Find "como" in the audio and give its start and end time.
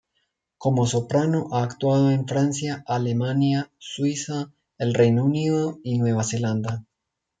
0.57-0.87